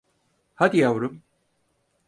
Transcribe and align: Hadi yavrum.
Hadi 0.55 0.77
yavrum. 0.77 1.21